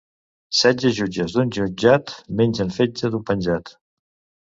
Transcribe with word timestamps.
Setze 0.59 0.91
jutges 0.99 1.35
d'un 1.35 1.53
jutjat 1.57 2.09
mengen 2.37 2.75
fetge 2.79 3.05
d 3.09 3.13
'un 3.15 3.25
penjat. 3.29 3.65